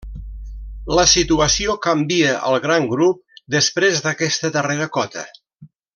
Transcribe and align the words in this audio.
La 0.99 1.03
situació 1.11 1.75
canvia 1.83 2.33
al 2.49 2.57
gran 2.65 2.89
grup 2.95 3.21
després 3.57 4.03
d'aquesta 4.07 4.55
darrera 4.57 4.89
cota. 4.97 5.27